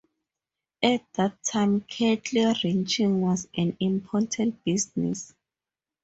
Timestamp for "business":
4.63-5.35